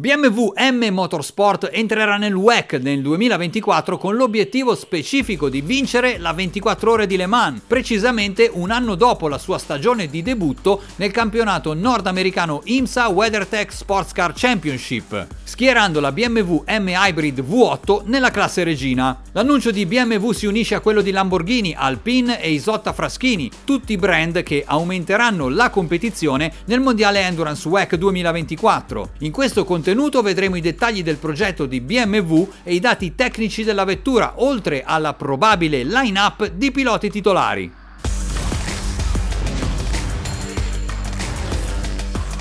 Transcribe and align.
BMW 0.00 0.52
M 0.56 0.90
Motorsport 0.92 1.70
entrerà 1.72 2.18
nel 2.18 2.32
WEC 2.32 2.74
nel 2.74 3.02
2024 3.02 3.98
con 3.98 4.14
l'obiettivo 4.14 4.76
specifico 4.76 5.48
di 5.48 5.60
vincere 5.60 6.18
la 6.18 6.32
24 6.32 6.92
ore 6.92 7.08
di 7.08 7.16
Le 7.16 7.26
Mans, 7.26 7.62
precisamente 7.66 8.48
un 8.52 8.70
anno 8.70 8.94
dopo 8.94 9.26
la 9.26 9.38
sua 9.38 9.58
stagione 9.58 10.06
di 10.06 10.22
debutto 10.22 10.82
nel 10.98 11.10
campionato 11.10 11.74
nordamericano 11.74 12.60
IMSA 12.62 13.08
WeatherTech 13.08 13.72
Sports 13.72 14.12
Car 14.12 14.32
Championship, 14.36 15.26
schierando 15.48 15.98
la 15.98 16.12
BMW 16.12 16.62
M 16.66 16.88
Hybrid 16.88 17.40
V8 17.40 18.02
nella 18.04 18.30
classe 18.30 18.64
regina. 18.64 19.18
L'annuncio 19.32 19.70
di 19.70 19.86
BMW 19.86 20.32
si 20.32 20.44
unisce 20.44 20.74
a 20.74 20.80
quello 20.80 21.00
di 21.00 21.10
Lamborghini, 21.10 21.74
Alpine 21.74 22.38
e 22.38 22.50
Isotta 22.50 22.92
Fraschini, 22.92 23.50
tutti 23.64 23.96
brand 23.96 24.42
che 24.42 24.62
aumenteranno 24.66 25.48
la 25.48 25.70
competizione 25.70 26.52
nel 26.66 26.80
mondiale 26.80 27.22
Endurance 27.22 27.66
WEC 27.66 27.96
2024. 27.96 29.12
In 29.20 29.32
questo 29.32 29.64
contenuto 29.64 30.20
vedremo 30.20 30.56
i 30.56 30.60
dettagli 30.60 31.02
del 31.02 31.16
progetto 31.16 31.64
di 31.64 31.80
BMW 31.80 32.46
e 32.62 32.74
i 32.74 32.80
dati 32.80 33.14
tecnici 33.14 33.64
della 33.64 33.84
vettura, 33.84 34.34
oltre 34.36 34.82
alla 34.84 35.14
probabile 35.14 35.82
line-up 35.82 36.50
di 36.50 36.70
piloti 36.70 37.08
titolari. 37.08 37.86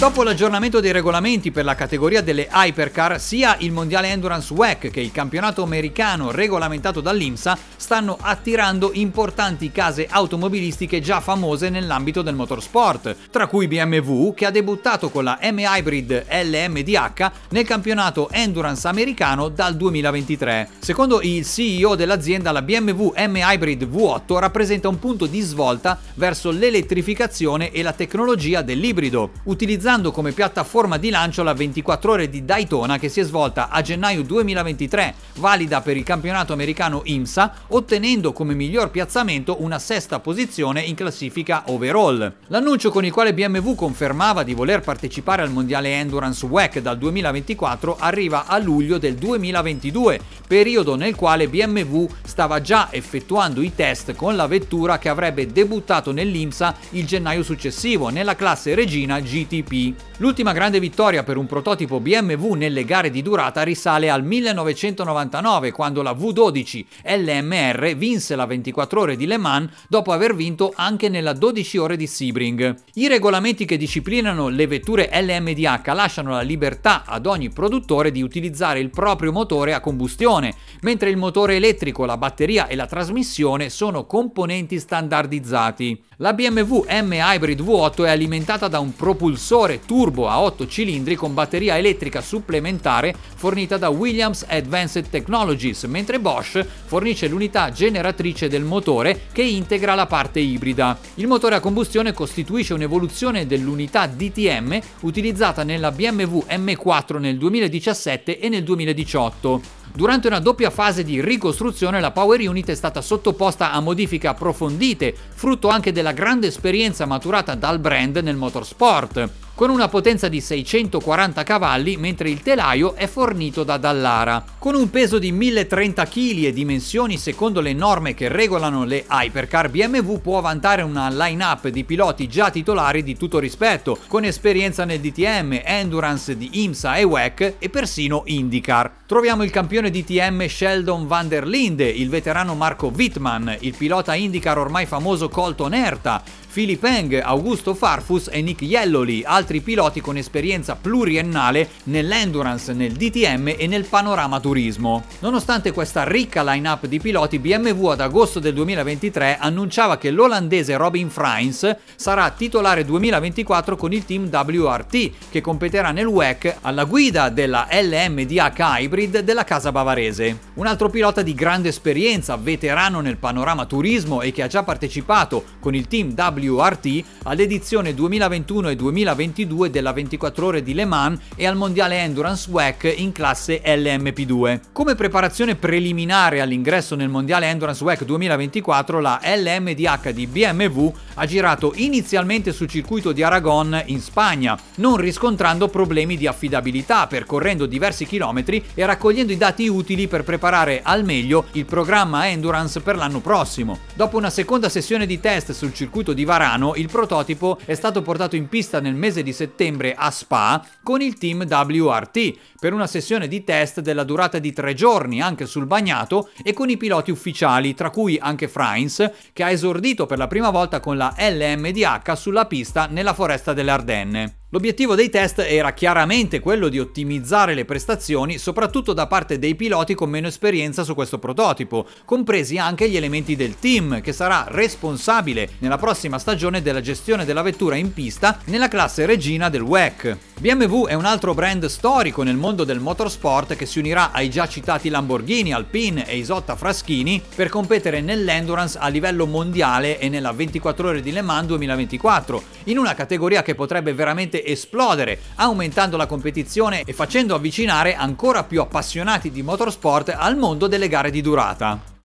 Dopo 0.00 0.22
l'aggiornamento 0.22 0.80
dei 0.80 0.92
regolamenti 0.92 1.50
per 1.50 1.66
la 1.66 1.74
categoria 1.74 2.22
delle 2.22 2.48
hypercar, 2.50 3.20
sia 3.20 3.56
il 3.58 3.70
Mondiale 3.70 4.08
Endurance 4.08 4.50
WEC 4.50 4.90
che 4.90 5.02
il 5.02 5.12
campionato 5.12 5.62
americano 5.62 6.30
regolamentato 6.30 7.02
dall'IMSA 7.02 7.58
stanno 7.76 8.16
attirando 8.18 8.92
importanti 8.94 9.70
case 9.70 10.06
automobilistiche 10.08 11.02
già 11.02 11.20
famose 11.20 11.68
nell'ambito 11.68 12.22
del 12.22 12.34
motorsport, 12.34 13.14
tra 13.30 13.46
cui 13.46 13.68
BMW 13.68 14.32
che 14.32 14.46
ha 14.46 14.50
debuttato 14.50 15.10
con 15.10 15.24
la 15.24 15.38
M-Hybrid 15.42 16.24
LMDH 16.30 17.30
nel 17.50 17.66
campionato 17.66 18.30
Endurance 18.30 18.88
americano 18.88 19.50
dal 19.50 19.76
2023. 19.76 20.68
Secondo 20.78 21.20
il 21.20 21.44
CEO 21.44 21.94
dell'azienda, 21.94 22.52
la 22.52 22.62
BMW 22.62 23.12
M-Hybrid 23.18 23.86
V8 23.86 24.38
rappresenta 24.38 24.88
un 24.88 24.98
punto 24.98 25.26
di 25.26 25.40
svolta 25.40 26.00
verso 26.14 26.50
l'elettrificazione 26.50 27.70
e 27.70 27.82
la 27.82 27.92
tecnologia 27.92 28.62
dell'ibrido, 28.62 29.32
utilizzando 29.44 29.88
utilizzando 29.90 30.12
come 30.12 30.30
piattaforma 30.30 30.98
di 30.98 31.10
lancio 31.10 31.42
la 31.42 31.52
24 31.52 32.12
ore 32.12 32.30
di 32.30 32.44
Daytona 32.44 32.96
che 32.96 33.08
si 33.08 33.18
è 33.18 33.24
svolta 33.24 33.70
a 33.70 33.82
gennaio 33.82 34.22
2023, 34.22 35.14
valida 35.38 35.80
per 35.80 35.96
il 35.96 36.04
campionato 36.04 36.52
americano 36.52 37.02
IMSA, 37.04 37.52
ottenendo 37.68 38.32
come 38.32 38.54
miglior 38.54 38.90
piazzamento 38.90 39.56
una 39.60 39.80
sesta 39.80 40.20
posizione 40.20 40.80
in 40.82 40.94
classifica 40.94 41.64
overall. 41.66 42.32
L'annuncio 42.48 42.90
con 42.90 43.04
il 43.04 43.10
quale 43.10 43.34
BMW 43.34 43.74
confermava 43.74 44.44
di 44.44 44.54
voler 44.54 44.80
partecipare 44.80 45.42
al 45.42 45.50
mondiale 45.50 45.98
Endurance 45.98 46.46
WEC 46.46 46.78
dal 46.78 46.96
2024 46.96 47.96
arriva 47.98 48.46
a 48.46 48.58
luglio 48.58 48.96
del 48.98 49.16
2022, 49.16 50.20
periodo 50.46 50.94
nel 50.94 51.16
quale 51.16 51.48
BMW 51.48 52.06
stava 52.22 52.60
già 52.60 52.88
effettuando 52.92 53.60
i 53.60 53.74
test 53.74 54.14
con 54.14 54.36
la 54.36 54.46
vettura 54.46 54.98
che 54.98 55.08
avrebbe 55.08 55.48
debuttato 55.48 56.12
nell'IMSA 56.12 56.76
il 56.90 57.06
gennaio 57.06 57.42
successivo 57.42 58.08
nella 58.08 58.36
classe 58.36 58.76
regina 58.76 59.18
GTP. 59.18 59.79
L'ultima 60.18 60.52
grande 60.52 60.80
vittoria 60.80 61.22
per 61.22 61.36
un 61.38 61.46
prototipo 61.46 61.98
BMW 61.98 62.52
nelle 62.52 62.84
gare 62.84 63.08
di 63.08 63.22
durata 63.22 63.62
risale 63.62 64.10
al 64.10 64.22
1999 64.22 65.72
quando 65.72 66.02
la 66.02 66.12
V12 66.12 66.84
LMR 67.04 67.94
vinse 67.96 68.36
la 68.36 68.44
24 68.44 69.00
ore 69.00 69.16
di 69.16 69.26
Le 69.26 69.38
Mans 69.38 69.70
dopo 69.88 70.12
aver 70.12 70.34
vinto 70.34 70.72
anche 70.76 71.08
nella 71.08 71.32
12 71.32 71.78
ore 71.78 71.96
di 71.96 72.06
Sebring. 72.06 72.74
I 72.94 73.08
regolamenti 73.08 73.64
che 73.64 73.78
disciplinano 73.78 74.48
le 74.48 74.66
vetture 74.66 75.08
LMDH 75.12 75.86
lasciano 75.94 76.32
la 76.32 76.42
libertà 76.42 77.04
ad 77.06 77.26
ogni 77.26 77.48
produttore 77.48 78.10
di 78.10 78.22
utilizzare 78.22 78.80
il 78.80 78.90
proprio 78.90 79.32
motore 79.32 79.72
a 79.72 79.80
combustione, 79.80 80.54
mentre 80.82 81.10
il 81.10 81.16
motore 81.16 81.56
elettrico, 81.56 82.04
la 82.04 82.18
batteria 82.18 82.66
e 82.66 82.76
la 82.76 82.86
trasmissione 82.86 83.70
sono 83.70 84.04
componenti 84.04 84.78
standardizzati. 84.78 86.02
La 86.16 86.34
BMW 86.34 86.84
M 86.88 87.12
Hybrid 87.12 87.62
V8 87.62 88.04
è 88.04 88.10
alimentata 88.10 88.68
da 88.68 88.78
un 88.78 88.94
propulsore 88.94 89.69
turbo 89.78 90.28
a 90.28 90.40
8 90.40 90.66
cilindri 90.66 91.14
con 91.14 91.32
batteria 91.32 91.78
elettrica 91.78 92.20
supplementare 92.20 93.14
fornita 93.36 93.76
da 93.76 93.88
Williams 93.88 94.44
Advanced 94.48 95.08
Technologies, 95.08 95.84
mentre 95.84 96.18
Bosch 96.18 96.66
fornisce 96.86 97.28
l'unità 97.28 97.70
generatrice 97.70 98.48
del 98.48 98.64
motore 98.64 99.26
che 99.32 99.42
integra 99.42 99.94
la 99.94 100.06
parte 100.06 100.40
ibrida. 100.40 100.98
Il 101.14 101.28
motore 101.28 101.54
a 101.54 101.60
combustione 101.60 102.12
costituisce 102.12 102.74
un'evoluzione 102.74 103.46
dell'unità 103.46 104.06
DTM 104.06 104.78
utilizzata 105.02 105.62
nella 105.62 105.92
BMW 105.92 106.44
M4 106.48 107.18
nel 107.18 107.38
2017 107.38 108.38
e 108.40 108.48
nel 108.48 108.64
2018. 108.64 109.78
Durante 109.92 110.28
una 110.28 110.38
doppia 110.38 110.70
fase 110.70 111.02
di 111.02 111.20
ricostruzione 111.20 112.00
la 112.00 112.12
Power 112.12 112.40
Unit 112.40 112.70
è 112.70 112.74
stata 112.74 113.00
sottoposta 113.00 113.72
a 113.72 113.80
modifiche 113.80 114.28
approfondite, 114.28 115.14
frutto 115.34 115.68
anche 115.68 115.92
della 115.92 116.12
grande 116.12 116.46
esperienza 116.46 117.06
maturata 117.06 117.54
dal 117.54 117.80
brand 117.80 118.16
nel 118.18 118.36
motorsport 118.36 119.48
con 119.54 119.70
una 119.70 119.88
potenza 119.88 120.28
di 120.28 120.40
640 120.40 121.42
cavalli 121.42 121.96
mentre 121.96 122.30
il 122.30 122.42
telaio 122.42 122.94
è 122.94 123.06
fornito 123.06 123.64
da 123.64 123.76
Dallara. 123.76 124.42
Con 124.58 124.74
un 124.74 124.90
peso 124.90 125.18
di 125.18 125.32
1030 125.32 126.06
kg 126.06 126.44
e 126.44 126.52
dimensioni 126.52 127.18
secondo 127.18 127.60
le 127.60 127.72
norme 127.72 128.14
che 128.14 128.28
regolano 128.28 128.84
le 128.84 129.04
hypercar 129.08 129.68
BMW 129.68 130.18
può 130.18 130.40
vantare 130.40 130.82
una 130.82 131.08
line-up 131.10 131.68
di 131.68 131.84
piloti 131.84 132.28
già 132.28 132.50
titolari 132.50 133.02
di 133.02 133.16
tutto 133.16 133.38
rispetto, 133.38 133.98
con 134.06 134.24
esperienza 134.24 134.84
nel 134.84 135.00
DTM, 135.00 135.60
Endurance 135.62 136.36
di 136.36 136.62
IMSA 136.64 136.96
e 136.96 137.04
WEC 137.04 137.54
e 137.58 137.68
persino 137.68 138.22
IndyCar. 138.26 138.98
Troviamo 139.06 139.42
il 139.42 139.50
campione 139.50 139.90
DTM 139.90 140.46
Sheldon 140.46 141.06
van 141.06 141.28
der 141.28 141.46
Linde, 141.46 141.88
il 141.88 142.08
veterano 142.08 142.54
Marco 142.54 142.92
Wittmann, 142.94 143.50
il 143.60 143.74
pilota 143.76 144.14
IndyCar 144.14 144.58
ormai 144.58 144.86
famoso 144.86 145.28
Colton 145.28 145.74
Herta, 145.74 146.22
Philip 146.52 146.82
Eng, 146.82 147.20
Augusto 147.22 147.74
Farfus 147.74 148.28
e 148.30 148.42
Nick 148.42 148.62
Yelloli, 148.62 149.22
altri 149.40 149.60
piloti 149.60 150.02
con 150.02 150.18
esperienza 150.18 150.76
pluriennale 150.76 151.68
nell'endurance, 151.84 152.74
nel 152.74 152.92
DTM 152.92 153.54
e 153.56 153.66
nel 153.66 153.86
panorama 153.86 154.38
turismo. 154.38 155.04
Nonostante 155.20 155.72
questa 155.72 156.04
ricca 156.04 156.42
line-up 156.42 156.86
di 156.86 157.00
piloti, 157.00 157.38
BMW 157.38 157.86
ad 157.86 158.00
agosto 158.00 158.38
del 158.38 158.52
2023 158.52 159.38
annunciava 159.40 159.96
che 159.96 160.10
l'olandese 160.10 160.76
Robin 160.76 161.08
Freins 161.08 161.74
sarà 161.96 162.30
titolare 162.30 162.84
2024 162.84 163.76
con 163.76 163.92
il 163.94 164.04
team 164.04 164.28
WRT, 164.30 165.10
che 165.30 165.40
competerà 165.40 165.90
nel 165.90 166.06
WEC 166.06 166.56
alla 166.60 166.84
guida 166.84 167.30
della 167.30 167.66
LMDH 167.70 168.58
Hybrid 168.58 169.20
della 169.20 169.44
casa 169.44 169.72
bavarese. 169.72 170.38
Un 170.54 170.66
altro 170.66 170.90
pilota 170.90 171.22
di 171.22 171.34
grande 171.34 171.70
esperienza, 171.70 172.36
veterano 172.36 173.00
nel 173.00 173.16
panorama 173.16 173.64
turismo 173.64 174.20
e 174.20 174.32
che 174.32 174.42
ha 174.42 174.48
già 174.48 174.62
partecipato 174.62 175.44
con 175.60 175.74
il 175.74 175.86
team 175.88 176.12
WRT 176.14 177.04
all'edizione 177.22 177.94
2021 177.94 178.68
e 178.68 178.76
2022 178.76 179.28
della 179.70 179.92
24 179.92 180.46
ore 180.46 180.62
di 180.62 180.74
Le 180.74 180.84
Mans 180.84 181.20
e 181.36 181.46
al 181.46 181.56
mondiale 181.56 181.98
Endurance 181.98 182.50
WEC 182.50 182.94
in 182.96 183.12
classe 183.12 183.62
LMP2. 183.64 184.60
Come 184.72 184.94
preparazione 184.94 185.54
preliminare 185.54 186.40
all'ingresso 186.40 186.94
nel 186.94 187.08
mondiale 187.08 187.46
Endurance 187.46 187.82
WEC 187.84 188.04
2024, 188.04 189.00
la 189.00 189.20
LMDH 189.22 190.10
di 190.10 190.26
BMW 190.26 190.92
ha 191.14 191.26
girato 191.26 191.72
inizialmente 191.76 192.52
sul 192.52 192.68
circuito 192.68 193.12
di 193.12 193.22
Aragon 193.22 193.82
in 193.86 194.00
Spagna, 194.00 194.58
non 194.76 194.96
riscontrando 194.96 195.68
problemi 195.68 196.16
di 196.16 196.26
affidabilità, 196.26 197.06
percorrendo 197.06 197.66
diversi 197.66 198.06
chilometri 198.06 198.62
e 198.74 198.84
raccogliendo 198.84 199.32
i 199.32 199.36
dati 199.36 199.68
utili 199.68 200.08
per 200.08 200.24
preparare 200.24 200.80
al 200.82 201.04
meglio 201.04 201.46
il 201.52 201.64
programma 201.64 202.28
Endurance 202.28 202.80
per 202.80 202.96
l'anno 202.96 203.20
prossimo. 203.20 203.78
Dopo 203.94 204.16
una 204.16 204.30
seconda 204.30 204.68
sessione 204.68 205.06
di 205.06 205.20
test 205.20 205.52
sul 205.52 205.74
circuito 205.74 206.12
di 206.12 206.24
Varano, 206.24 206.74
il 206.74 206.88
prototipo 206.88 207.58
è 207.64 207.74
stato 207.74 208.02
portato 208.02 208.36
in 208.36 208.48
pista 208.48 208.80
nel 208.80 208.94
mese 209.20 209.22
di 209.22 209.32
settembre 209.32 209.94
a 209.94 210.10
Spa 210.10 210.64
con 210.82 211.00
il 211.00 211.16
team 211.18 211.44
WRT 211.48 212.38
per 212.58 212.72
una 212.72 212.86
sessione 212.86 213.28
di 213.28 213.44
test 213.44 213.80
della 213.80 214.04
durata 214.04 214.38
di 214.38 214.52
tre 214.52 214.74
giorni 214.74 215.20
anche 215.20 215.46
sul 215.46 215.66
bagnato 215.66 216.30
e 216.42 216.52
con 216.52 216.68
i 216.68 216.76
piloti 216.76 217.10
ufficiali, 217.10 217.74
tra 217.74 217.90
cui 217.90 218.18
anche 218.20 218.48
Frains, 218.48 219.10
che 219.32 219.42
ha 219.42 219.50
esordito 219.50 220.06
per 220.06 220.18
la 220.18 220.26
prima 220.26 220.50
volta 220.50 220.80
con 220.80 220.96
la 220.96 221.14
LMDH 221.16 222.12
sulla 222.14 222.46
pista 222.46 222.86
nella 222.86 223.14
foresta 223.14 223.52
delle 223.52 223.70
Ardenne. 223.70 224.39
L'obiettivo 224.52 224.96
dei 224.96 225.10
test 225.10 225.38
era 225.38 225.72
chiaramente 225.72 226.40
quello 226.40 226.68
di 226.68 226.80
ottimizzare 226.80 227.54
le 227.54 227.64
prestazioni, 227.64 228.36
soprattutto 228.36 228.92
da 228.92 229.06
parte 229.06 229.38
dei 229.38 229.54
piloti 229.54 229.94
con 229.94 230.10
meno 230.10 230.26
esperienza 230.26 230.82
su 230.82 230.96
questo 230.96 231.20
prototipo, 231.20 231.86
compresi 232.04 232.58
anche 232.58 232.90
gli 232.90 232.96
elementi 232.96 233.36
del 233.36 233.60
team, 233.60 234.00
che 234.00 234.12
sarà 234.12 234.46
responsabile 234.48 235.50
nella 235.60 235.78
prossima 235.78 236.18
stagione 236.18 236.62
della 236.62 236.80
gestione 236.80 237.24
della 237.24 237.42
vettura 237.42 237.76
in 237.76 237.92
pista 237.92 238.40
nella 238.46 238.66
classe 238.66 239.06
regina 239.06 239.48
del 239.48 239.62
WEC. 239.62 240.29
BMW 240.40 240.86
è 240.86 240.94
un 240.94 241.04
altro 241.04 241.34
brand 241.34 241.66
storico 241.66 242.22
nel 242.22 242.36
mondo 242.36 242.64
del 242.64 242.80
motorsport 242.80 243.56
che 243.56 243.66
si 243.66 243.78
unirà 243.78 244.10
ai 244.10 244.30
già 244.30 244.48
citati 244.48 244.88
Lamborghini, 244.88 245.52
Alpine 245.52 246.08
e 246.08 246.16
Isotta 246.16 246.56
Fraschini 246.56 247.22
per 247.34 247.50
competere 247.50 248.00
nell'endurance 248.00 248.78
a 248.80 248.88
livello 248.88 249.26
mondiale 249.26 249.98
e 249.98 250.08
nella 250.08 250.32
24 250.32 250.88
ore 250.88 251.02
di 251.02 251.12
Le 251.12 251.20
Mans 251.20 251.48
2024, 251.48 252.42
in 252.64 252.78
una 252.78 252.94
categoria 252.94 253.42
che 253.42 253.54
potrebbe 253.54 253.92
veramente 253.92 254.42
esplodere, 254.42 255.20
aumentando 255.34 255.98
la 255.98 256.06
competizione 256.06 256.84
e 256.86 256.94
facendo 256.94 257.34
avvicinare 257.34 257.94
ancora 257.94 258.42
più 258.42 258.62
appassionati 258.62 259.30
di 259.30 259.42
motorsport 259.42 260.14
al 260.16 260.38
mondo 260.38 260.68
delle 260.68 260.88
gare 260.88 261.10
di 261.10 261.20
durata. 261.20 261.89